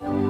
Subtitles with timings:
[0.00, 0.27] oh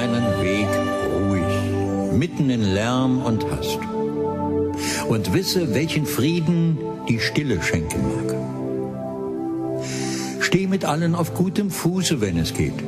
[0.00, 0.68] deinen Weg
[1.12, 3.78] ruhig, mitten in Lärm und Hast.
[5.08, 8.34] Und wisse, welchen Frieden die Stille schenken mag.
[10.40, 12.82] Steh mit allen auf gutem Fuße, wenn es geht.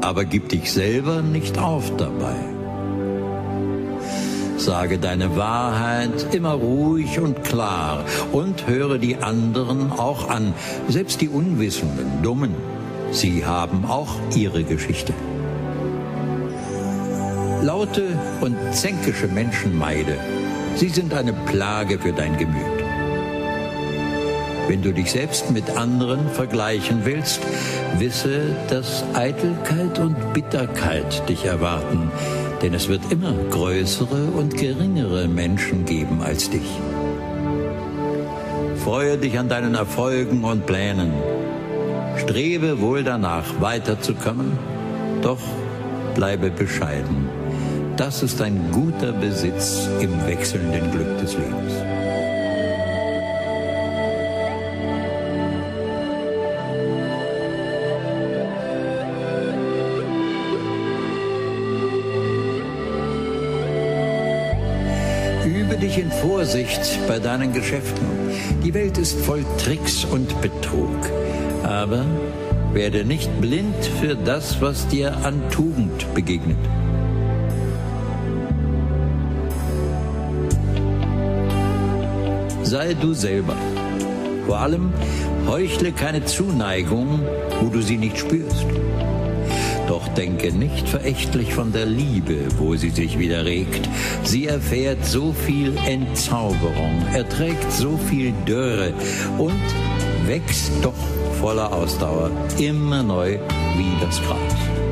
[0.00, 2.34] Aber gib dich selber nicht auf dabei.
[4.56, 10.54] Sage deine Wahrheit immer ruhig und klar und höre die anderen auch an,
[10.88, 12.54] selbst die Unwissenden, Dummen.
[13.12, 15.14] Sie haben auch ihre Geschichte.
[17.62, 20.16] Laute und zänkische Menschen meide.
[20.76, 22.84] Sie sind eine Plage für dein Gemüt.
[24.66, 27.40] Wenn du dich selbst mit anderen vergleichen willst,
[27.98, 32.10] wisse, dass Eitelkeit und Bitterkeit dich erwarten,
[32.62, 36.78] denn es wird immer größere und geringere Menschen geben als dich.
[38.84, 41.12] Freue dich an deinen Erfolgen und Plänen.
[42.16, 44.56] Strebe wohl danach, weiterzukommen,
[45.20, 45.40] doch
[46.14, 47.39] bleibe bescheiden.
[48.00, 51.74] Das ist ein guter Besitz im wechselnden Glück des Lebens.
[65.44, 68.06] Übe dich in Vorsicht bei deinen Geschäften.
[68.64, 70.96] Die Welt ist voll Tricks und Betrug.
[71.64, 72.06] Aber
[72.72, 76.56] werde nicht blind für das, was dir an Tugend begegnet.
[82.70, 83.56] Sei du selber.
[84.46, 84.92] Vor allem
[85.48, 87.20] heuchle keine Zuneigung,
[87.60, 88.66] wo du sie nicht spürst.
[89.88, 93.88] Doch denke nicht verächtlich von der Liebe, wo sie sich wieder regt.
[94.22, 98.92] Sie erfährt so viel Entzauberung, erträgt so viel Dürre
[99.36, 99.66] und
[100.26, 100.94] wächst doch
[101.40, 103.40] voller Ausdauer, immer neu
[103.76, 104.89] wie das Gras.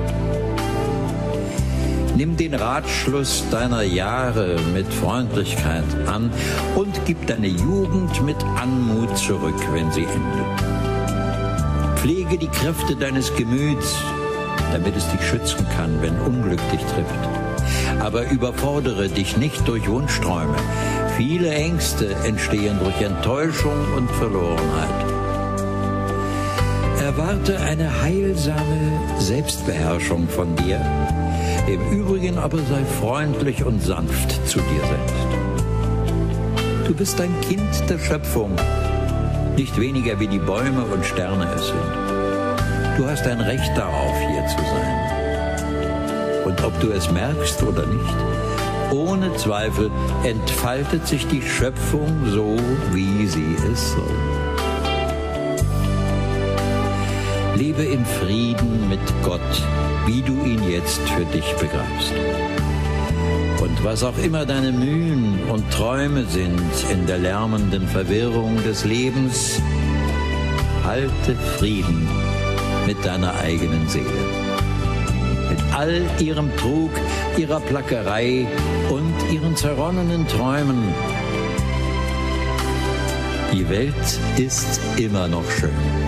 [2.19, 6.33] Nimm den Ratschluss deiner Jahre mit Freundlichkeit an
[6.75, 12.01] und gib deine Jugend mit Anmut zurück, wenn sie endet.
[12.01, 13.95] Pflege die Kräfte deines Gemüts,
[14.73, 18.01] damit es dich schützen kann, wenn Unglück dich trifft.
[18.01, 20.57] Aber überfordere dich nicht durch Wunschträume.
[21.17, 25.05] Viele Ängste entstehen durch Enttäuschung und Verlorenheit.
[27.01, 30.85] Erwarte eine heilsame Selbstbeherrschung von dir
[31.73, 35.27] im Übrigen aber sei freundlich und sanft zu dir selbst.
[36.87, 38.53] Du bist ein Kind der Schöpfung,
[39.57, 42.97] nicht weniger wie die Bäume und Sterne es sind.
[42.97, 46.45] Du hast ein Recht darauf, hier zu sein.
[46.47, 48.17] Und ob du es merkst oder nicht,
[48.91, 49.91] ohne Zweifel
[50.25, 52.57] entfaltet sich die Schöpfung so,
[52.93, 54.58] wie sie es soll.
[57.59, 59.41] Lebe in Frieden mit Gott,
[60.07, 62.13] wie du ihn jetzt für dich begreifst.
[63.61, 66.61] Und was auch immer deine Mühen und Träume sind
[66.93, 69.61] in der lärmenden Verwirrung des Lebens,
[70.85, 72.09] halte Frieden
[72.87, 74.07] mit deiner eigenen Seele.
[75.51, 76.93] Mit all ihrem Trug,
[77.37, 78.47] ihrer Plackerei
[78.89, 80.95] und ihren zerronnenen Träumen.
[83.53, 86.08] Die Welt ist immer noch schön.